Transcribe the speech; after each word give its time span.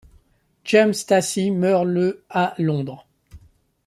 James 0.63 0.95
Tassie 1.05 1.51
meurt 1.51 1.85
le 1.85 2.25
à 2.27 2.55
Londres. 2.57 3.05